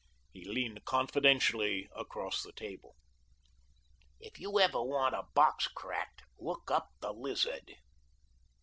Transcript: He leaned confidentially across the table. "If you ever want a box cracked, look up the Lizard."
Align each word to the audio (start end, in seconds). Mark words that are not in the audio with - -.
He 0.33 0.43
leaned 0.43 0.83
confidentially 0.83 1.87
across 1.95 2.41
the 2.41 2.53
table. 2.53 2.95
"If 4.19 4.39
you 4.39 4.59
ever 4.59 4.81
want 4.81 5.13
a 5.13 5.27
box 5.35 5.67
cracked, 5.67 6.23
look 6.39 6.71
up 6.71 6.87
the 7.01 7.13
Lizard." 7.13 7.75